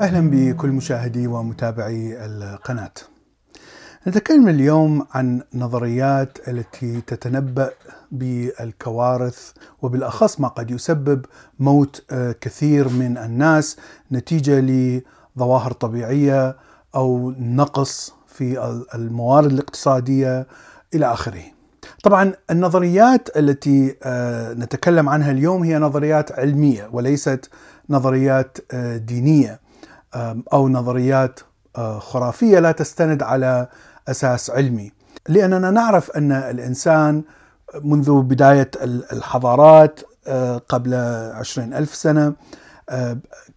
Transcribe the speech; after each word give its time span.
أهلا 0.00 0.30
بكل 0.30 0.68
مشاهدي 0.68 1.26
ومتابعي 1.26 2.24
القناة. 2.26 2.92
نتكلم 4.08 4.48
اليوم 4.48 5.06
عن 5.14 5.42
نظريات 5.54 6.38
التي 6.48 7.00
تتنبأ 7.00 7.70
بالكوارث 8.12 9.50
وبالأخص 9.82 10.40
ما 10.40 10.48
قد 10.48 10.70
يسبب 10.70 11.26
موت 11.58 12.02
كثير 12.40 12.88
من 12.88 13.18
الناس 13.18 13.76
نتيجة 14.12 14.60
لظواهر 14.60 15.72
طبيعية 15.72 16.56
أو 16.94 17.34
نقص 17.38 18.14
في 18.26 18.78
الموارد 18.94 19.52
الاقتصادية 19.52 20.46
إلى 20.94 21.12
آخره. 21.12 21.42
طبعا 22.02 22.32
النظريات 22.50 23.36
التي 23.36 23.96
نتكلم 24.58 25.08
عنها 25.08 25.30
اليوم 25.30 25.62
هي 25.62 25.78
نظريات 25.78 26.32
علمية 26.32 26.88
وليست 26.92 27.50
نظريات 27.90 28.58
دينية. 28.96 29.60
أو 30.52 30.68
نظريات 30.68 31.40
خرافية 31.98 32.58
لا 32.58 32.72
تستند 32.72 33.22
على 33.22 33.68
أساس 34.08 34.50
علمي. 34.50 34.92
لأننا 35.28 35.70
نعرف 35.70 36.10
أن 36.10 36.32
الإنسان 36.32 37.22
منذ 37.84 38.22
بداية 38.22 38.70
الحضارات 39.12 40.00
قبل 40.68 40.94
عشرين 41.34 41.74
ألف 41.74 41.94
سنة 41.94 42.32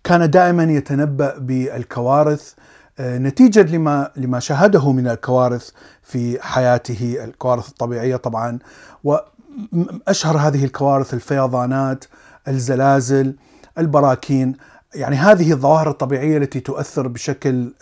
كان 0.04 0.30
دائما 0.30 0.64
يتنبأ 0.64 1.38
بالكوارث 1.38 2.54
نتيجة 3.00 3.62
لما 3.62 4.12
لما 4.16 4.40
شاهده 4.40 4.92
من 4.92 5.08
الكوارث 5.08 5.70
في 6.04 6.42
حياته 6.42 7.18
الكوارث 7.24 7.70
الطبيعية 7.70 8.16
طبعا. 8.16 8.60
وأشهر 9.04 10.38
هذه 10.38 10.66
الكوارث 10.66 11.14
الفيضانات 11.14 12.06
الزلازل 12.48 13.36
البراكين 13.78 14.56
يعني 14.96 15.16
هذه 15.16 15.52
الظواهر 15.52 15.90
الطبيعية 15.90 16.38
التي 16.38 16.60
تؤثر 16.60 17.08
بشكل 17.08 17.74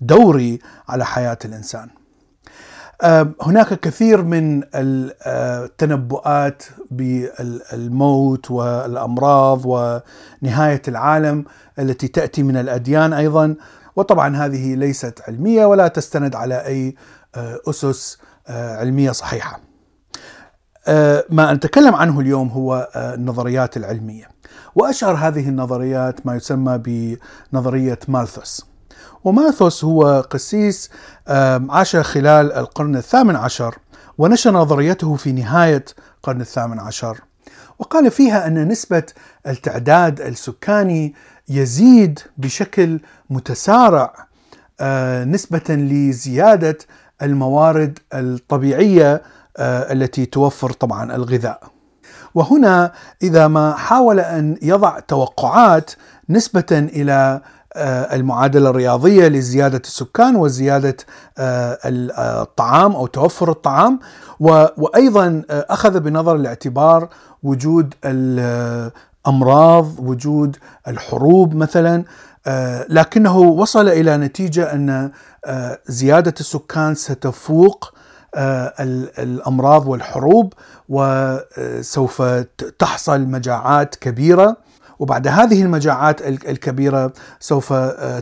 دوري 0.00 0.58
على 0.88 1.04
حياة 1.04 1.38
الإنسان. 1.44 1.88
هناك 3.42 3.80
كثير 3.80 4.22
من 4.22 4.62
التنبؤات 4.74 6.62
بالموت 6.90 8.50
والأمراض 8.50 9.62
ونهاية 9.64 10.82
العالم 10.88 11.44
التي 11.78 12.08
تأتي 12.08 12.42
من 12.42 12.56
الأديان 12.56 13.12
أيضا 13.12 13.54
وطبعا 13.96 14.36
هذه 14.36 14.74
ليست 14.74 15.22
علمية 15.28 15.66
ولا 15.66 15.88
تستند 15.88 16.34
على 16.34 16.66
أي 16.66 16.94
أسس 17.68 18.18
علمية 18.48 19.10
صحيحة. 19.10 19.60
ما 21.30 21.52
نتكلم 21.52 21.94
عنه 21.94 22.20
اليوم 22.20 22.48
هو 22.48 22.88
النظريات 22.96 23.76
العلمية. 23.76 24.28
وأشهر 24.74 25.14
هذه 25.14 25.48
النظريات 25.48 26.26
ما 26.26 26.34
يسمى 26.36 26.78
بنظرية 27.52 27.98
مالثوس. 28.08 28.66
ومالثوس 29.24 29.84
هو 29.84 30.20
قسيس 30.30 30.90
عاش 31.68 31.96
خلال 31.96 32.52
القرن 32.52 32.96
الثامن 32.96 33.36
عشر 33.36 33.78
ونشر 34.18 34.50
نظريته 34.50 35.16
في 35.16 35.32
نهاية 35.32 35.84
القرن 36.16 36.40
الثامن 36.40 36.78
عشر 36.78 37.20
وقال 37.78 38.10
فيها 38.10 38.46
أن 38.46 38.68
نسبة 38.68 39.02
التعداد 39.46 40.20
السكاني 40.20 41.14
يزيد 41.48 42.20
بشكل 42.38 43.00
متسارع 43.30 44.14
نسبة 45.24 45.62
لزيادة 45.68 46.78
الموارد 47.22 47.98
الطبيعية 48.14 49.22
التي 49.60 50.26
توفر 50.26 50.70
طبعا 50.72 51.14
الغذاء. 51.14 51.62
وهنا 52.34 52.92
إذا 53.22 53.48
ما 53.48 53.72
حاول 53.74 54.20
أن 54.20 54.56
يضع 54.62 54.98
توقعات 54.98 55.90
نسبة 56.28 56.66
إلى 56.72 57.40
المعادلة 58.12 58.70
الرياضية 58.70 59.28
لزيادة 59.28 59.78
السكان 59.84 60.36
وزيادة 60.36 60.96
الطعام 61.38 62.92
أو 62.92 63.06
توفر 63.06 63.50
الطعام 63.50 64.00
وأيضا 64.76 65.42
أخذ 65.50 66.00
بنظر 66.00 66.34
الاعتبار 66.36 67.08
وجود 67.42 67.94
الأمراض 68.04 69.86
وجود 69.98 70.56
الحروب 70.88 71.54
مثلا 71.54 72.04
لكنه 72.88 73.38
وصل 73.38 73.88
إلى 73.88 74.16
نتيجة 74.16 74.72
أن 74.72 75.10
زيادة 75.86 76.34
السكان 76.40 76.94
ستفوق 76.94 77.94
الأمراض 79.18 79.86
والحروب 79.86 80.52
وسوف 80.88 82.22
تحصل 82.78 83.20
مجاعات 83.20 83.94
كبيرة 83.94 84.56
وبعد 84.98 85.28
هذه 85.28 85.62
المجاعات 85.62 86.22
الكبيرة 86.26 87.12
سوف 87.40 87.72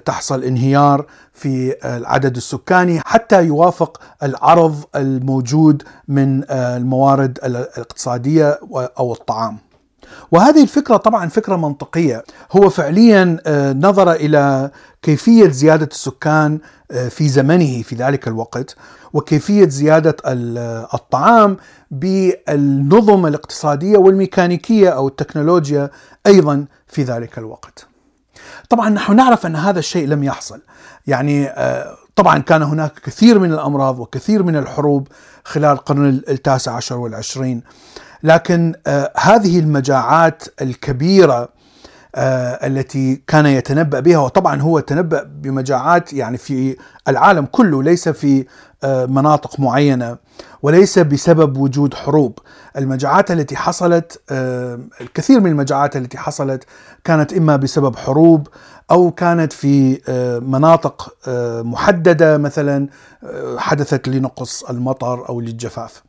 تحصل 0.04 0.42
انهيار 0.44 1.06
في 1.32 1.74
العدد 1.84 2.36
السكاني 2.36 3.00
حتى 3.06 3.44
يوافق 3.44 4.00
العرض 4.22 4.84
الموجود 4.96 5.82
من 6.08 6.50
الموارد 6.50 7.38
الاقتصادية 7.44 8.60
أو 8.98 9.12
الطعام. 9.12 9.58
وهذه 10.30 10.62
الفكرة 10.62 10.96
طبعا 10.96 11.28
فكرة 11.28 11.56
منطقية، 11.56 12.24
هو 12.52 12.68
فعليا 12.70 13.36
نظر 13.72 14.12
إلى 14.12 14.70
كيفية 15.02 15.48
زيادة 15.48 15.88
السكان 15.92 16.58
في 17.10 17.28
زمنه 17.28 17.82
في 17.82 17.94
ذلك 17.94 18.28
الوقت 18.28 18.76
وكيفية 19.12 19.68
زيادة 19.68 20.16
الطعام 20.94 21.56
بالنظم 21.90 23.26
الاقتصادية 23.26 23.98
والميكانيكية 23.98 24.88
أو 24.88 25.08
التكنولوجيا 25.08 25.90
أيضا 26.26 26.64
في 26.86 27.02
ذلك 27.02 27.38
الوقت. 27.38 27.86
طبعا 28.68 28.88
نحن 28.88 29.16
نعرف 29.16 29.46
أن 29.46 29.56
هذا 29.56 29.78
الشيء 29.78 30.06
لم 30.06 30.24
يحصل، 30.24 30.60
يعني 31.06 31.52
طبعا 32.16 32.38
كان 32.38 32.62
هناك 32.62 32.92
كثير 33.04 33.38
من 33.38 33.52
الأمراض 33.52 33.98
وكثير 33.98 34.42
من 34.42 34.56
الحروب 34.56 35.08
خلال 35.44 35.72
القرن 35.72 36.22
التاسع 36.28 36.72
عشر 36.72 36.96
والعشرين، 36.96 37.62
لكن 38.22 38.74
هذه 39.16 39.58
المجاعات 39.58 40.42
الكبيرة 40.62 41.48
التي 42.16 43.22
كان 43.26 43.46
يتنبأ 43.46 44.00
بها 44.00 44.18
وطبعا 44.18 44.60
هو 44.60 44.80
تنبأ 44.80 45.22
بمجاعات 45.22 46.12
يعني 46.12 46.38
في 46.38 46.76
العالم 47.08 47.46
كله 47.46 47.82
ليس 47.82 48.08
في 48.08 48.46
مناطق 48.84 49.60
معينة 49.60 50.16
وليس 50.62 50.98
بسبب 50.98 51.56
وجود 51.56 51.94
حروب. 51.94 52.38
المجاعات 52.76 53.30
التي 53.30 53.56
حصلت 53.56 54.20
الكثير 55.00 55.40
من 55.40 55.50
المجاعات 55.50 55.96
التي 55.96 56.18
حصلت 56.18 56.64
كانت 57.04 57.32
إما 57.32 57.56
بسبب 57.56 57.96
حروب 57.96 58.48
أو 58.90 59.10
كانت 59.10 59.52
في 59.52 60.00
مناطق 60.46 61.14
محددة 61.64 62.38
مثلا 62.38 62.88
حدثت 63.56 64.08
لنقص 64.08 64.64
المطر 64.64 65.28
أو 65.28 65.40
للجفاف. 65.40 66.02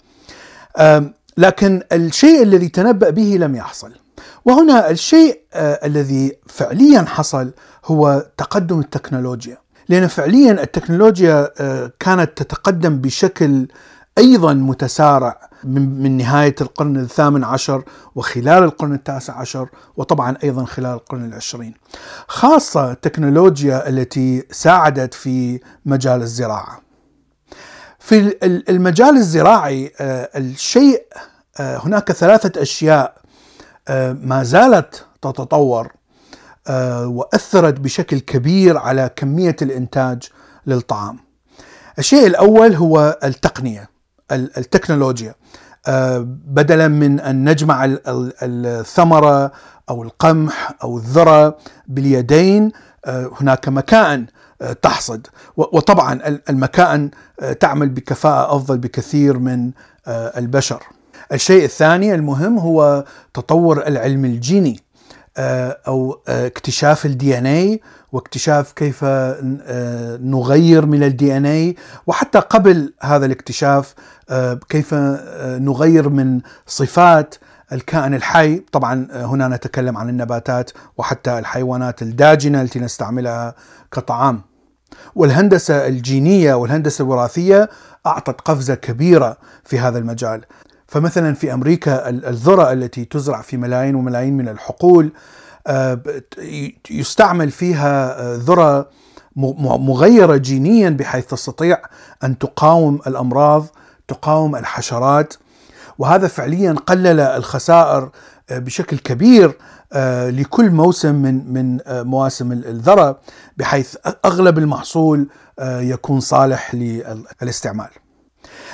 لكن 1.37 1.83
الشيء 1.91 2.43
الذي 2.43 2.69
تنبأ 2.69 3.09
به 3.09 3.37
لم 3.39 3.55
يحصل. 3.55 3.91
وهنا 4.45 4.89
الشيء 4.89 5.41
الذي 5.55 6.37
فعليا 6.47 7.01
حصل 7.01 7.51
هو 7.85 8.25
تقدم 8.37 8.79
التكنولوجيا. 8.79 9.57
لأن 9.89 10.07
فعليا 10.07 10.51
التكنولوجيا 10.51 11.49
كانت 11.99 12.31
تتقدم 12.35 12.97
بشكل 12.97 13.67
أيضا 14.17 14.53
متسارع 14.53 15.49
من 15.63 16.17
نهاية 16.17 16.55
القرن 16.61 16.97
الثامن 16.97 17.43
عشر 17.43 17.83
وخلال 18.15 18.63
القرن 18.63 18.93
التاسع 18.93 19.33
عشر 19.33 19.69
وطبعا 19.97 20.37
أيضا 20.43 20.65
خلال 20.65 20.93
القرن 20.93 21.25
العشرين. 21.25 21.73
خاصة 22.27 22.91
التكنولوجيا 22.91 23.89
التي 23.89 24.43
ساعدت 24.51 25.13
في 25.13 25.59
مجال 25.85 26.21
الزراعة. 26.21 26.81
في 27.99 28.35
المجال 28.69 29.17
الزراعي 29.17 29.91
الشيء 30.35 31.03
هناك 31.59 32.11
ثلاثة 32.11 32.61
أشياء 32.61 33.13
ما 34.13 34.43
زالت 34.43 35.05
تتطور 35.21 35.91
وأثرت 37.05 37.79
بشكل 37.79 38.19
كبير 38.19 38.77
على 38.77 39.09
كمية 39.15 39.55
الإنتاج 39.61 40.23
للطعام. 40.67 41.19
الشيء 41.99 42.27
الأول 42.27 42.75
هو 42.75 43.19
التقنية 43.23 43.89
التكنولوجيا 44.31 45.35
بدلا 46.27 46.87
من 46.87 47.19
أن 47.19 47.49
نجمع 47.49 47.95
الثمرة 48.07 49.51
أو 49.89 50.03
القمح 50.03 50.73
أو 50.83 50.97
الذرة 50.97 51.57
باليدين 51.87 52.71
هناك 53.07 53.67
مكائن 53.67 54.25
تحصد 54.81 55.27
وطبعا 55.57 56.39
المكائن 56.49 57.11
تعمل 57.59 57.89
بكفاءة 57.89 58.55
أفضل 58.55 58.77
بكثير 58.77 59.37
من 59.37 59.71
البشر. 60.07 60.83
الشيء 61.31 61.63
الثاني 61.63 62.15
المهم 62.15 62.57
هو 62.59 63.05
تطور 63.33 63.87
العلم 63.87 64.25
الجيني 64.25 64.79
آه، 65.37 65.77
أو 65.87 66.21
آه، 66.27 66.47
اكتشاف 66.47 67.05
ال 67.05 67.37
DNA 67.37 67.81
واكتشاف 68.11 68.71
كيف 68.71 68.99
آه، 69.03 70.17
نغير 70.21 70.85
من 70.85 71.03
ال 71.03 71.37
DNA 71.37 71.75
وحتى 72.07 72.39
قبل 72.39 72.93
هذا 73.01 73.25
الاكتشاف 73.25 73.93
كيف 74.69 74.93
نغير 75.43 76.09
من 76.09 76.41
صفات 76.67 77.35
الكائن 77.71 78.13
الحي. 78.13 78.59
طبعا 78.71 79.07
هنا 79.11 79.47
نتكلم 79.47 79.97
عن 79.97 80.09
النباتات 80.09 80.71
وحتى 80.97 81.39
الحيوانات 81.39 82.01
الداجنة 82.01 82.61
التي 82.61 82.79
نستعملها 82.79 83.55
كطعام. 83.91 84.41
والهندسة 85.15 85.87
الجينية 85.87 86.53
والهندسة 86.53 87.03
الوراثيه 87.03 87.69
أعطت 88.05 88.41
قفزة 88.41 88.75
كبيرة 88.75 89.37
في 89.63 89.79
هذا 89.79 89.97
المجال. 89.97 90.41
فمثلا 90.91 91.33
في 91.33 91.53
أمريكا 91.53 92.09
الذرة 92.09 92.73
التي 92.73 93.05
تزرع 93.05 93.41
في 93.41 93.57
ملايين 93.57 93.95
وملايين 93.95 94.37
من 94.37 94.49
الحقول 94.49 95.11
آه، 95.67 96.01
يستعمل 96.89 97.51
فيها 97.51 98.21
آه، 98.21 98.35
ذرة 98.35 98.89
مغيرة 99.35 100.37
جينيا 100.37 100.89
بحيث 100.89 101.25
تستطيع 101.25 101.81
أن 102.23 102.37
تقاوم 102.37 102.99
الأمراض 103.07 103.65
تقاوم 104.07 104.55
الحشرات 104.55 105.33
وهذا 105.97 106.27
فعليا 106.27 106.73
قلل 106.73 107.19
الخسائر 107.19 108.09
آه، 108.49 108.59
بشكل 108.59 108.97
كبير 108.97 109.57
لكل 110.29 110.69
موسم 110.69 111.15
من 111.15 111.53
من 111.53 111.79
مواسم 111.87 112.51
الذرة 112.51 113.19
بحيث 113.57 113.95
أغلب 114.25 114.57
المحصول 114.57 115.27
يكون 115.61 116.19
صالح 116.19 116.75
للاستعمال. 116.75 117.89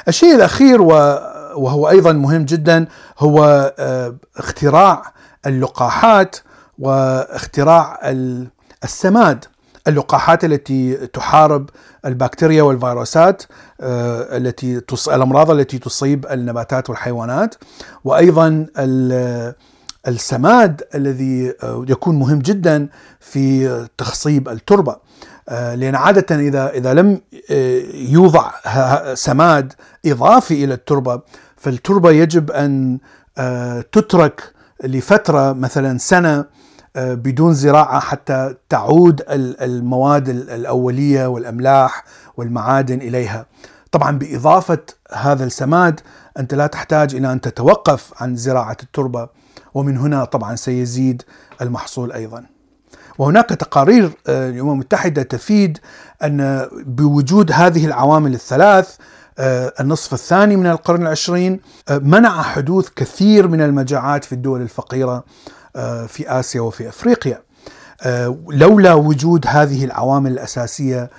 الشيء 0.08 0.36
الأخير 0.36 0.81
وهو 1.57 1.89
أيضا 1.89 2.12
مهم 2.12 2.45
جدا 2.45 2.86
هو 3.19 3.74
آه، 3.80 4.15
اختراع 4.38 5.13
اللقاحات 5.45 6.36
واختراع 6.80 8.00
السماد. 8.83 9.45
اللقاحات 9.88 10.45
التي 10.45 11.07
تحارب 11.07 11.69
البكتيريا 12.06 12.63
والفيروسات 12.63 13.44
آه، 13.81 14.38
التي 14.38 14.81
الأمراض 15.07 15.51
التي 15.51 15.80
تصيب 15.80 16.25
النباتات 16.31 16.89
والحيوانات. 16.89 17.56
وأيضا 18.04 18.65
السماد 20.07 20.83
الذي 20.95 21.54
آه، 21.63 21.86
يكون 21.89 22.15
مهم 22.19 22.39
جدا 22.39 22.89
في 23.19 23.88
تخصيب 23.98 24.50
التربة. 24.50 24.95
لأن 25.51 25.95
عادة 25.95 26.36
إذا 26.36 26.69
إذا 26.69 26.94
لم 26.94 27.21
يوضع 27.94 28.51
سماد 29.13 29.74
إضافي 30.06 30.63
إلى 30.63 30.74
التربة 30.74 31.21
فالتربة 31.57 32.12
يجب 32.12 32.51
أن 32.51 33.00
تترك 33.92 34.54
لفترة 34.83 35.54
مثلا 35.54 35.98
سنة 35.98 36.45
بدون 36.95 37.54
زراعة 37.54 38.00
حتى 38.00 38.56
تعود 38.69 39.24
المواد 39.30 40.30
الأولية 40.30 41.27
والأملاح 41.27 42.04
والمعادن 42.38 43.01
إليها. 43.01 43.45
طبعا 43.92 44.18
بإضافة 44.18 44.80
هذا 45.13 45.44
السماد 45.45 46.00
أنت 46.39 46.54
لا 46.54 46.68
تحتاج 46.68 47.15
إلى 47.15 47.31
أن 47.31 47.42
تتوقف 47.42 48.13
عن 48.24 48.36
زراعة 48.36 48.77
التربة 48.83 49.30
ومن 49.74 49.98
هنا 49.98 50.25
طبعا 50.25 50.56
سيزيد 50.56 51.21
المحصول 51.62 52.12
أيضا. 52.12 52.45
وهناك 53.18 53.50
تقارير 53.50 54.12
آه، 54.27 54.50
الأمم 54.50 54.71
المتحدة 54.71 55.24
تفيد 55.24 55.80
أن 56.24 56.68
بوجود 56.86 57.51
هذه 57.51 57.86
العوامل 57.86 58.33
الثلاث 58.33 58.95
آه، 58.95 59.04
النصف 59.39 60.13
الثاني 60.13 60.56
من 60.56 60.68
القرن 60.68 61.01
العشرين 61.01 61.60
آه، 61.89 61.98
منع 61.98 62.42
حدوث 62.42 62.89
كثير 62.95 63.48
من 63.48 63.62
المجاعات 63.62 64.24
في 64.24 64.34
الدول 64.34 64.62
الفقيرة 64.62 65.24
في 66.07 66.24
آسيا 66.28 66.62
وفي 66.62 66.89
أفريقيا. 66.89 67.42
لولا 68.50 68.94
وجود 68.94 69.45
هذه 69.48 69.86
العوامل 69.86 70.31
الأساسية 70.31 71.10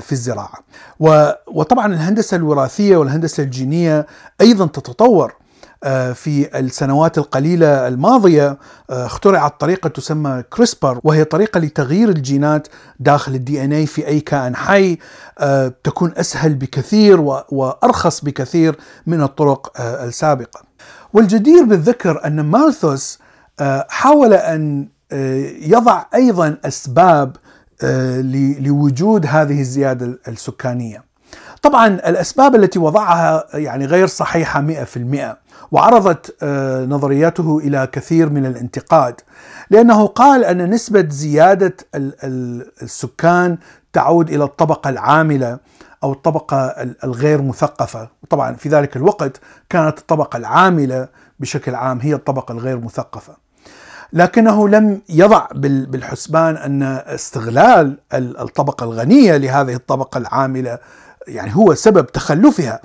في 0.00 0.12
الزراعة. 0.12 0.58
وطبعا 1.46 1.86
الهندسة 1.86 2.36
الوراثية 2.36 2.96
والهندسة 2.96 3.42
الجينية 3.42 4.06
أيضا 4.40 4.66
تتطور 4.66 5.32
آه، 5.32 5.34
في 6.14 6.58
السنوات 6.58 7.18
القليلة 7.18 7.88
الماضية 7.88 8.58
آه، 8.90 9.06
اخترعت 9.06 9.60
طريقة 9.60 9.88
تسمى 9.88 10.42
كريسبر 10.50 11.00
وهي 11.04 11.24
طريقة 11.24 11.60
لتغيير 11.60 12.08
الجينات 12.08 12.68
داخل 13.00 13.34
الدي 13.34 13.64
ان 13.64 13.72
اي 13.72 13.86
في 13.86 14.06
أي 14.06 14.20
كائن 14.20 14.56
حي 14.56 14.98
آه، 15.38 15.72
تكون 15.84 16.12
أسهل 16.16 16.54
بكثير 16.54 17.20
وأرخص 17.50 18.24
بكثير 18.24 18.76
من 19.06 19.22
الطرق 19.22 19.80
السابقة. 19.80 20.62
والجدير 21.12 21.64
بالذكر 21.64 22.24
أن 22.24 22.40
مالثوس 22.40 23.18
حاول 23.88 24.32
أن 24.34 24.88
يضع 25.62 26.04
أيضا 26.14 26.56
أسباب 26.64 27.36
لوجود 28.60 29.26
هذه 29.26 29.60
الزيادة 29.60 30.18
السكانية. 30.28 31.09
طبعا 31.62 31.86
الأسباب 31.86 32.54
التي 32.54 32.78
وضعها 32.78 33.44
يعني 33.54 33.86
غير 33.86 34.06
صحيحة 34.06 34.60
100% 34.60 35.36
وعرضت 35.72 36.36
آه، 36.42 36.84
نظريته 36.84 37.58
إلى 37.58 37.88
كثير 37.92 38.30
من 38.30 38.46
الانتقاد 38.46 39.20
لأنه 39.70 40.06
قال 40.06 40.44
أن 40.44 40.70
نسبة 40.70 41.08
زيادة 41.08 41.76
السكان 42.82 43.58
تعود 43.92 44.30
إلى 44.30 44.44
الطبقة 44.44 44.90
العاملة 44.90 45.58
أو 46.02 46.12
الطبقة 46.12 46.66
الغير 47.04 47.42
مثقفة، 47.42 48.08
طبعا 48.30 48.54
في 48.54 48.68
ذلك 48.68 48.96
الوقت 48.96 49.40
كانت 49.68 49.98
الطبقة 49.98 50.36
العاملة 50.36 51.08
بشكل 51.40 51.74
عام 51.74 52.00
هي 52.00 52.14
الطبقة 52.14 52.52
الغير 52.52 52.80
مثقفة. 52.80 53.36
لكنه 54.12 54.68
لم 54.68 55.00
يضع 55.08 55.46
بالحسبان 55.54 56.56
أن 56.56 56.82
استغلال 57.06 57.98
الطبقة 58.12 58.84
الغنية 58.84 59.36
لهذه 59.36 59.74
الطبقة 59.74 60.18
العاملة 60.18 60.78
يعني 61.28 61.56
هو 61.56 61.74
سبب 61.74 62.06
تخلفها. 62.06 62.80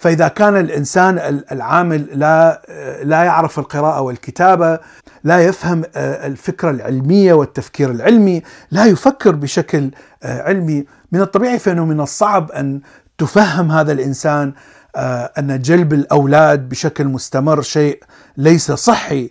فإذا 0.00 0.28
كان 0.28 0.56
الإنسان 0.56 1.42
العامل 1.52 2.08
لا 2.12 2.62
لا 3.02 3.22
يعرف 3.24 3.58
القراءة 3.58 4.00
والكتابة 4.00 4.78
لا 5.24 5.40
يفهم 5.40 5.82
آه، 5.96 6.26
الفكرة 6.26 6.70
العلمية 6.70 7.32
والتفكير 7.32 7.90
العلمي 7.90 8.42
لا 8.70 8.84
يفكر 8.84 9.34
بشكل 9.34 9.90
آه، 10.22 10.42
علمي 10.42 10.86
من 11.12 11.20
الطبيعي 11.20 11.58
فإنه 11.58 11.84
من 11.84 12.00
الصعب 12.00 12.50
أن 12.50 12.80
تفهم 13.18 13.72
هذا 13.72 13.92
الإنسان 13.92 14.52
آه، 14.96 15.32
أن 15.38 15.62
جلب 15.62 15.92
الأولاد 15.92 16.68
بشكل 16.68 17.04
مستمر 17.04 17.62
شيء 17.62 18.02
ليس 18.36 18.72
صحي 18.72 19.30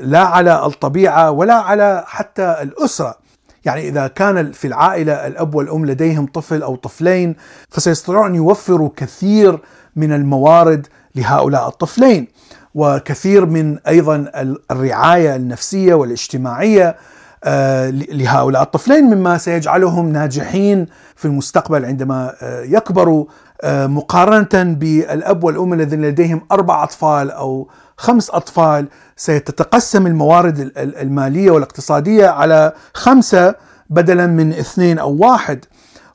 لا 0.00 0.20
على 0.20 0.66
الطبيعة 0.66 1.30
ولا 1.30 1.54
على 1.54 2.04
حتى 2.06 2.56
الأسرة. 2.62 3.27
يعني 3.68 3.88
إذا 3.88 4.06
كان 4.06 4.52
في 4.52 4.66
العائلة 4.66 5.12
الأب 5.26 5.54
والأم 5.54 5.86
لديهم 5.86 6.26
طفل 6.26 6.62
أو 6.62 6.76
طفلين 6.76 7.36
فسيستطيعون 7.70 8.26
أن 8.26 8.34
يوفروا 8.34 8.90
كثير 8.96 9.58
من 9.96 10.12
الموارد 10.12 10.86
لهؤلاء 11.14 11.68
الطفلين 11.68 12.28
وكثير 12.74 13.46
من 13.46 13.78
أيضا 13.78 14.30
الرعاية 14.70 15.36
النفسية 15.36 15.94
والاجتماعية 15.94 16.96
آه، 17.44 17.90
لهؤلاء 17.90 18.62
الطفلين 18.62 19.04
مما 19.04 19.38
سيجعلهم 19.38 20.12
ناجحين 20.12 20.86
في 21.16 21.24
المستقبل 21.24 21.84
عندما 21.84 22.34
آه، 22.42 22.62
يكبروا 22.62 23.26
مقارنة 23.64 24.74
بالأب 24.74 25.44
والأم 25.44 25.72
الذين 25.72 26.04
لديهم 26.04 26.46
أربع 26.52 26.84
أطفال 26.84 27.30
أو 27.30 27.68
خمس 27.96 28.30
أطفال 28.30 28.88
ستتقسم 29.16 30.06
الموارد 30.06 30.72
المالية 30.76 31.50
والاقتصادية 31.50 32.26
على 32.26 32.72
خمسة 32.94 33.54
بدلا 33.90 34.26
من 34.26 34.52
اثنين 34.52 34.98
أو 34.98 35.16
واحد. 35.16 35.64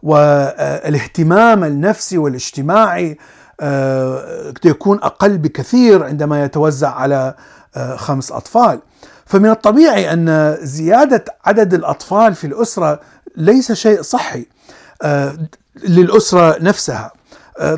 والاهتمام 0.03 1.63
النفسي 1.63 2.17
والاجتماعي 2.17 3.17
آه، 3.62 4.53
يكون 4.65 4.97
أقل 4.97 5.38
بكثير 5.38 6.03
عندما 6.03 6.43
يتوزع 6.43 6.89
على 6.89 7.33
آه، 7.75 7.95
خمس 7.95 8.31
أطفال. 8.31 8.79
فمن 9.25 9.50
الطبيعي 9.50 10.13
أن 10.13 10.57
زيادة 10.62 11.25
عدد 11.45 11.73
الأطفال 11.73 12.35
في 12.35 12.47
الأسرة 12.47 13.00
ليس 13.35 13.71
شيء 13.71 14.01
صحي 14.01 14.45
آه، 15.01 15.38
للأسرة 15.83 16.57
نفسها. 16.62 17.12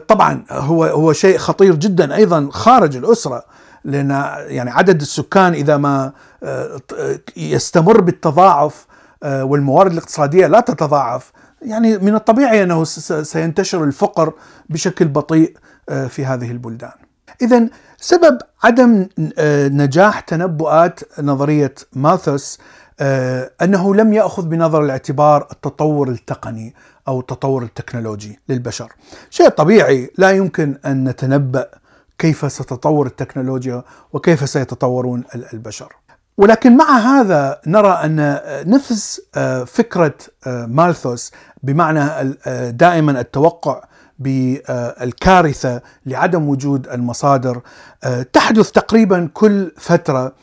طبعا 0.08 0.44
هو 0.52 0.84
هو 0.84 1.14
شيء 1.14 1.38
خطير 1.38 1.76
جدا 1.76 2.16
أيضا 2.16 2.50
خارج 2.52 2.98
الأسرة 2.98 3.44
لأن 3.86 4.10
يعني 4.48 4.72
عدد 4.72 5.02
السكان 5.02 5.54
إذا 5.54 5.78
ما 5.78 6.12
آه، 6.44 6.80
يستمر 7.38 8.02
بالتضاعف 8.02 8.86
آه، 9.24 9.44
والموارد 9.44 9.92
الاقتصادية 9.92 10.48
لا 10.48 10.60
تتضاعف 10.60 11.32
يعني 11.62 11.98
من 11.98 12.16
الطبيعي 12.16 12.64
أنه 12.64 12.84
سينتشر 12.84 13.84
الفقر 13.84 14.34
بشكل 14.70 15.08
بطيء 15.08 15.58
آه، 15.90 16.08
في 16.08 16.26
هذه 16.26 16.52
البلدان. 16.52 16.92
اذا 17.42 17.70
سبب 17.98 18.38
عدم 18.64 19.08
نجاح 19.72 20.20
تنبؤات 20.20 21.00
نظرية 21.22 21.76
ماثوس 21.94 22.60
أنه 23.62 23.96
لم 23.96 24.14
يأخذ 24.14 24.46
بنظر 24.46 24.84
الاعتبار 24.84 25.48
التطور 25.52 26.10
التقني 26.10 26.74
أو 27.08 27.20
التطور 27.20 27.64
التكنولوجي 27.64 28.40
للبشر. 28.50 28.94
شيء 29.30 29.50
طبيعي 29.50 30.12
لا 30.18 30.32
يمكن 30.32 30.78
أن 30.86 31.10
نتنبأ 31.10 31.68
كيف 32.18 32.52
ستتطور 32.52 33.06
التكنولوجيا 33.06 33.84
وكيف 34.14 34.50
سيتطورون 34.50 35.24
البشر. 35.54 35.94
ولكن 36.38 36.78
مع 36.78 36.98
هذا 36.98 37.62
نرى 37.68 37.90
أن 37.90 38.40
نفس 38.68 39.22
فكرة 39.66 40.14
مالثوس 40.48 41.32
بمعنى 41.64 42.34
دائما 42.72 43.20
التوقع 43.20 43.84
بالكارثه 44.20 45.82
لعدم 46.06 46.50
وجود 46.50 46.88
المصادر 46.88 47.62
تحدث 48.34 48.72
تقريبا 48.72 49.30
كل 49.34 49.72
فترة 49.78 50.36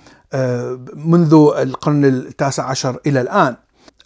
منذ 0.95 1.53
القرن 1.59 2.05
التاسع 2.05 2.65
عشر 2.65 3.01
إلى 3.07 3.21
الآن. 3.21 3.57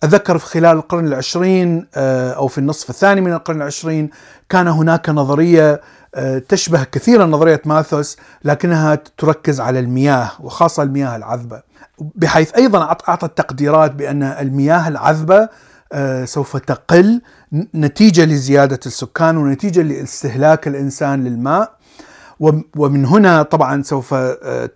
أذكر 0.04 0.38
في 0.38 0.46
خلال 0.46 0.76
القرن 0.76 1.06
العشرين 1.06 1.86
أو 1.96 2.46
في 2.48 2.58
النصف 2.58 2.90
الثاني 2.90 3.20
من 3.20 3.32
القرن 3.32 3.56
العشرين 3.56 4.10
كان 4.48 4.68
هناك 4.68 5.08
نظرية 5.10 5.80
تشبه 6.48 6.84
كثيرا 6.84 7.26
نظرية 7.26 7.62
ماثوس 7.64 8.16
لكنها 8.44 8.98
تركز 9.18 9.60
على 9.60 9.78
المياه 9.78 10.30
وخاصة 10.40 10.82
المياه 10.82 11.16
العذبة 11.16 11.62
بحيث 11.98 12.54
أيضا 12.54 12.82
أعطت 12.82 13.38
تقديرات 13.38 13.92
بأن 13.92 14.22
المياه 14.22 14.88
العذبة 14.88 15.48
سوف 16.24 16.56
تقل 16.56 17.20
نتيجة 17.74 18.24
لزيادة 18.24 18.80
السكان 18.86 19.36
ونتيجة 19.36 19.82
لاستهلاك 19.82 20.68
الإنسان 20.68 21.24
للماء. 21.24 21.75
ومن 22.76 23.04
هنا 23.04 23.42
طبعا 23.42 23.82
سوف 23.82 24.14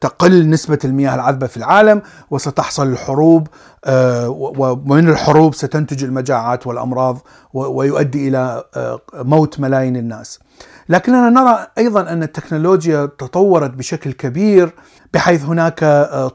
تقل 0.00 0.50
نسبة 0.50 0.79
المياه 0.85 1.14
العذبة 1.14 1.47
في 1.47 1.57
العالم 1.57 2.02
وستحصل 2.31 2.87
الحروب 2.87 3.49
ومن 4.88 5.09
الحروب 5.09 5.55
ستنتج 5.55 6.05
المجاعات 6.05 6.67
والأمراض 6.67 7.19
ويؤدي 7.55 8.29
إلى 8.29 8.64
موت 9.14 9.61
ملايين 9.61 9.97
الناس. 9.97 10.38
لكننا 10.88 11.31
نرى 11.31 11.67
أيضا 11.79 12.00
أن 12.00 12.23
التكنولوجيا 12.23 13.07
تطورت 13.07 13.71
بشكل 13.71 14.12
كبير 14.12 14.75
بحيث 15.14 15.45
هناك 15.45 15.79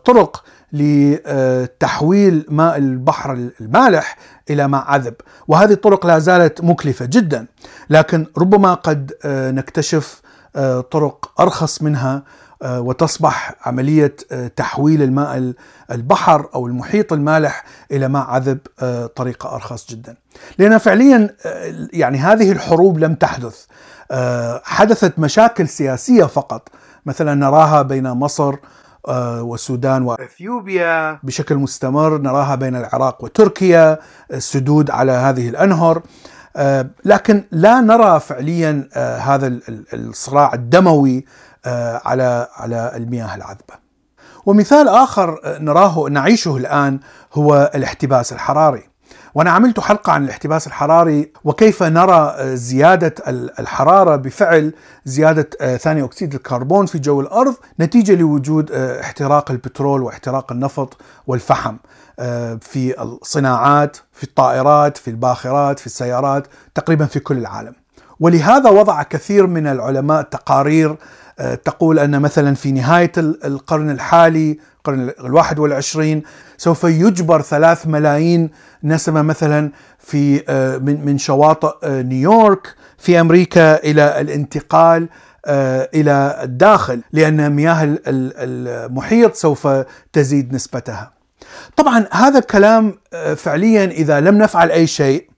طرق 0.05 0.43
لتحويل 0.73 2.45
ماء 2.49 2.77
البحر 2.77 3.49
المالح 3.61 4.17
إلى 4.49 4.67
ماء 4.67 4.83
عذب، 4.87 5.13
وهذه 5.47 5.71
الطرق 5.71 6.05
لا 6.05 6.19
زالت 6.19 6.63
مكلفة 6.63 7.05
جدا، 7.05 7.45
لكن 7.89 8.25
ربما 8.37 8.73
قد 8.73 9.11
نكتشف 9.25 10.21
طرق 10.91 11.31
أرخص 11.39 11.81
منها 11.81 12.23
وتصبح 12.65 13.55
عملية 13.65 14.15
تحويل 14.55 15.01
الماء 15.01 15.53
البحر 15.91 16.49
أو 16.55 16.67
المحيط 16.67 17.13
المالح 17.13 17.63
إلى 17.91 18.07
ماء 18.07 18.25
عذب 18.25 18.59
طريقة 19.15 19.55
أرخص 19.55 19.89
جدا. 19.89 20.15
لأن 20.57 20.77
فعليا 20.77 21.35
يعني 21.93 22.17
هذه 22.17 22.51
الحروب 22.51 22.99
لم 22.99 23.15
تحدث. 23.15 23.65
حدثت 24.63 25.19
مشاكل 25.19 25.67
سياسية 25.67 26.23
فقط. 26.23 26.69
مثلا 27.05 27.33
نراها 27.33 27.81
بين 27.81 28.11
مصر 28.11 28.55
والسودان 29.39 30.03
واثيوبيا 30.03 31.19
بشكل 31.23 31.55
مستمر 31.55 32.17
نراها 32.17 32.55
بين 32.55 32.75
العراق 32.75 33.23
وتركيا 33.23 33.99
السدود 34.33 34.91
على 34.91 35.11
هذه 35.11 35.49
الأنهر. 35.49 36.01
لكن 37.05 37.43
لا 37.51 37.81
نرى 37.81 38.19
فعليا 38.19 38.89
هذا 39.21 39.59
الصراع 39.93 40.53
الدموي 40.53 41.25
على 42.05 42.47
على 42.55 42.91
المياه 42.95 43.35
العذبة. 43.35 43.85
ومثال 44.45 44.87
آخر 44.87 45.39
نراه 45.45 46.05
نعيشه 46.09 46.57
الآن 46.57 46.99
هو 47.33 47.71
الاحتباس 47.75 48.33
الحراري. 48.33 48.83
وأنا 49.35 49.51
عملت 49.51 49.79
حلقة 49.79 50.11
عن 50.11 50.23
الاحتباس 50.23 50.67
الحراري 50.67 51.31
وكيف 51.43 51.83
نرى 51.83 52.35
زيادة 52.55 53.15
الحرارة 53.59 54.15
بفعل 54.15 54.73
زيادة 55.05 55.77
ثاني 55.77 56.03
أكسيد 56.03 56.33
الكربون 56.33 56.85
في 56.85 56.99
جو 56.99 57.21
الأرض 57.21 57.55
نتيجة 57.79 58.15
لوجود 58.15 58.71
احتراق 58.71 59.51
البترول 59.51 60.01
واحتراق 60.01 60.51
النفط 60.51 60.97
والفحم 61.27 61.75
في 62.61 63.01
الصناعات 63.01 63.97
في 64.13 64.23
الطائرات 64.23 64.97
في 64.97 65.07
الباخرات 65.07 65.79
في 65.79 65.85
السيارات 65.85 66.47
تقريبا 66.75 67.05
في 67.05 67.19
كل 67.19 67.37
العالم. 67.37 67.73
ولهذا 68.19 68.69
وضع 68.69 69.03
كثير 69.03 69.47
من 69.47 69.67
العلماء 69.67 70.21
تقارير 70.21 70.95
تقول 71.65 71.99
أن 71.99 72.21
مثلا 72.21 72.55
في 72.55 72.71
نهاية 72.71 73.11
القرن 73.17 73.89
الحالي 73.89 74.59
القرن 74.77 75.11
الواحد 75.19 75.59
والعشرين 75.59 76.23
سوف 76.57 76.83
يجبر 76.83 77.41
ثلاث 77.41 77.87
ملايين 77.87 78.49
نسمة 78.83 79.21
مثلا 79.21 79.71
في 79.99 80.43
من 80.83 81.05
من 81.05 81.17
شواطئ 81.17 82.03
نيويورك 82.03 82.75
في 82.97 83.19
أمريكا 83.19 83.83
إلى 83.83 84.21
الانتقال 84.21 85.09
إلى 85.95 86.39
الداخل 86.43 87.01
لأن 87.13 87.51
مياه 87.51 87.97
المحيط 88.07 89.35
سوف 89.35 89.67
تزيد 90.13 90.53
نسبتها. 90.53 91.14
طبعا 91.75 92.05
هذا 92.11 92.39
الكلام 92.39 92.97
فعليا 93.35 93.85
إذا 93.85 94.19
لم 94.19 94.37
نفعل 94.37 94.71
أي 94.71 94.87
شيء 94.87 95.29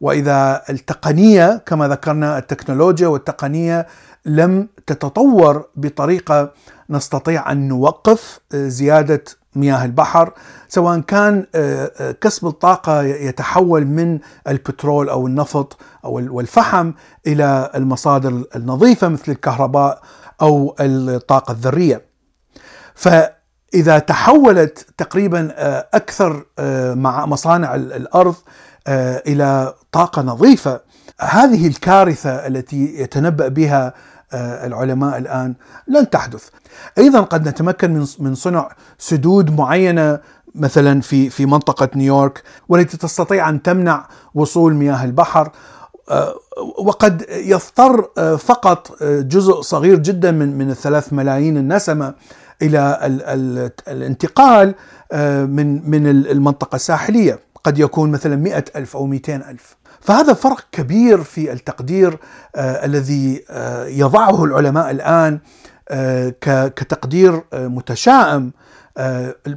وإذا 0.00 0.62
التقنية 0.70 1.62
كما 1.66 1.88
ذكرنا 1.88 2.38
التكنولوجيا 2.38 3.08
والتقنية 3.08 3.86
لم 4.26 4.68
تتطور 4.86 5.68
بطريقة 5.76 6.52
نستطيع 6.90 7.52
أن 7.52 7.68
نوقف 7.68 8.40
زيادة 8.54 9.24
مياه 9.56 9.84
البحر 9.84 10.32
سواء 10.68 11.00
كان 11.00 11.46
كسب 12.20 12.46
الطاقة 12.46 13.02
يتحول 13.02 13.86
من 13.86 14.18
البترول 14.48 15.08
أو 15.08 15.26
النفط 15.26 15.76
أو 16.04 16.36
والفحم 16.36 16.92
إلى 17.26 17.70
المصادر 17.74 18.44
النظيفة 18.56 19.08
مثل 19.08 19.32
الكهرباء 19.32 20.02
أو 20.42 20.74
الطاقة 20.80 21.52
الذرية. 21.52 22.02
فاذا 23.74 23.98
تحولت 23.98 24.86
تقريبا 24.98 25.54
أكثر 25.94 26.44
مع 26.94 27.26
مصانع 27.26 27.74
الأرض 27.74 28.34
إلى 29.26 29.74
طاقة 29.92 30.22
نظيفة 30.22 30.80
هذه 31.20 31.66
الكارثة 31.66 32.30
التي 32.30 33.00
يتنبأ 33.00 33.48
بها 33.48 33.94
العلماء 34.34 35.18
الآن 35.18 35.54
لن 35.88 36.10
تحدث. 36.10 36.48
أيضا 36.98 37.20
قد 37.20 37.48
نتمكن 37.48 38.06
من 38.18 38.34
صنع 38.34 38.68
سدود 38.98 39.50
معينة 39.58 40.18
مثلا 40.54 41.00
في 41.00 41.30
في 41.30 41.46
منطقة 41.46 41.88
نيويورك 41.96 42.42
والتي 42.68 42.96
تستطيع 42.96 43.48
أن 43.48 43.62
تمنع 43.62 44.06
وصول 44.34 44.74
مياه 44.74 45.04
البحر 45.04 45.50
وقد 46.78 47.24
يضطر 47.30 48.08
فقط 48.36 49.02
جزء 49.02 49.60
صغير 49.60 49.98
جدا 49.98 50.30
من 50.30 50.58
من 50.58 50.70
الثلاث 50.70 51.12
ملايين 51.12 51.56
النسمة 51.56 52.14
إلى 52.64 52.98
الانتقال 53.88 54.74
من 55.48 55.90
من 55.90 56.06
المنطقة 56.06 56.76
الساحلية. 56.76 57.38
قد 57.64 57.78
يكون 57.78 58.10
مثلا 58.10 58.36
مئة 58.36 58.64
ألف 58.76 58.96
أو 58.96 59.06
مئتين 59.06 59.42
ألف. 59.42 59.76
فهذا 60.00 60.32
فرق 60.32 60.64
كبير 60.72 61.22
في 61.22 61.52
التقدير 61.52 62.18
آه 62.56 62.84
الذي 62.84 63.44
آه 63.50 63.86
يضعه 63.86 64.44
العلماء 64.44 64.90
الآن 64.90 65.38
آه 65.88 66.34
كتقدير 66.68 67.42
متشائم 67.54 68.52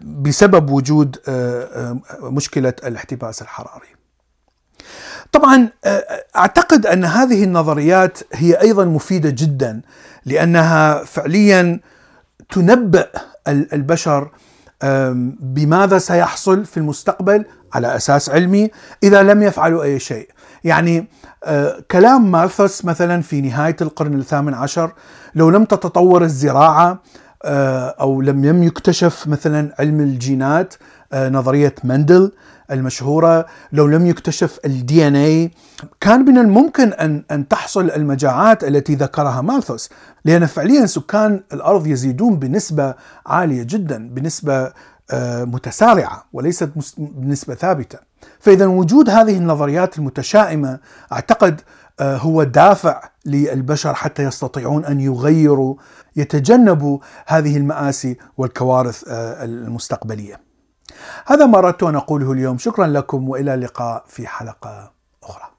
بسبب 0.03 0.69
وجود 0.69 1.17
مشكلة 2.21 2.73
الاحتباس 2.83 3.41
الحراري. 3.41 3.87
طبعا 5.31 5.69
أعتقد 6.35 6.85
أن 6.85 7.05
هذه 7.05 7.43
النظريات 7.43 8.19
هي 8.33 8.53
أيضا 8.61 8.85
مفيدة 8.85 9.29
جدا 9.29 9.81
لأنها 10.25 11.03
فعليا 11.03 11.79
تنبأ 12.49 13.07
البشر 13.47 14.29
بماذا 15.39 15.97
سيحصل 15.97 16.65
في 16.65 16.77
المستقبل 16.77 17.45
على 17.73 17.95
أساس 17.95 18.29
علمي 18.29 18.69
إذا 19.03 19.23
لم 19.23 19.43
يفعلوا 19.43 19.83
أي 19.83 19.99
شيء. 19.99 20.29
يعني 20.63 21.07
كلام 21.91 22.31
مالثوس 22.31 22.85
مثلا 22.85 23.21
في 23.21 23.41
نهاية 23.41 23.75
القرن 23.81 24.19
الثامن 24.19 24.53
عشر 24.53 24.91
لو 25.35 25.49
لم 25.49 25.65
تتطور 25.65 26.23
الزراعة 26.23 27.01
أو 27.45 28.21
لم 28.21 28.45
لم 28.45 28.63
يكتشف 28.63 29.27
مثلا 29.27 29.75
علم 29.79 29.99
الجينات 30.01 30.73
نظرية 31.13 31.75
مندل 31.83 32.31
المشهورة 32.71 33.45
لو 33.71 33.87
لم 33.87 34.05
يكتشف 34.05 34.59
الدي 34.65 35.07
ان 35.07 35.15
اي 35.15 35.51
كان 36.01 36.25
من 36.25 36.37
الممكن 36.37 36.93
ان 36.93 37.23
أن 37.31 37.47
تحصل 37.47 37.89
المجاعات 37.91 38.63
التي 38.63 38.95
ذكرها 38.95 39.41
مالثوس 39.41 39.89
لأن 40.25 40.45
فعليا 40.45 40.85
سكان 40.85 41.43
الأرض 41.53 41.87
يزيدون 41.87 42.35
بنسبة 42.39 42.95
عالية 43.25 43.63
جدا 43.63 44.09
بنسبة 44.09 44.71
متسارعة 45.45 46.25
وليست 46.33 46.69
بنسبة 46.97 47.55
ثابتة 47.55 47.99
فاذا 48.39 48.65
وجود 48.65 49.09
هذه 49.09 49.37
النظريات 49.37 49.97
المتشائمة 49.97 50.79
أعتقد 51.11 51.61
هو 52.01 52.43
دافع 52.43 53.09
للبشر 53.25 53.93
حتى 53.93 54.23
يستطيعون 54.23 54.85
أن 54.85 54.99
يغيروا 55.01 55.75
يتجنبوا 56.15 56.99
هذه 57.27 57.57
المآسي 57.57 58.17
والكوارث 58.37 59.03
المستقبلية. 59.07 60.46
هذا 61.25 61.45
ما 61.45 61.57
اردت 61.57 61.83
ان 61.83 61.95
أقوله 61.95 62.31
اليوم، 62.31 62.57
شكرا 62.57 62.87
لكم 62.87 63.29
وإلى 63.29 63.53
اللقاء 63.53 64.03
في 64.07 64.27
حلقة 64.27 64.91
أخرى. 65.23 65.56